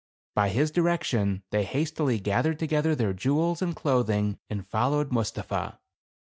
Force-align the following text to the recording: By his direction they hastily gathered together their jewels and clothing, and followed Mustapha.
By 0.33 0.49
his 0.49 0.71
direction 0.71 1.43
they 1.51 1.63
hastily 1.63 2.19
gathered 2.19 2.57
together 2.57 2.95
their 2.95 3.13
jewels 3.13 3.61
and 3.61 3.75
clothing, 3.75 4.39
and 4.49 4.67
followed 4.67 5.11
Mustapha. 5.11 5.77